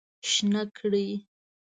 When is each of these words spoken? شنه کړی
شنه 0.29 0.61
کړی 0.77 1.07